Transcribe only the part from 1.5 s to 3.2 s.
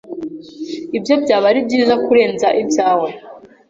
ari byiza kurenza ibyawe